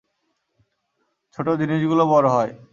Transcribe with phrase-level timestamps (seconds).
[1.37, 2.51] ছোট জিনিসগুলো বড় হয়।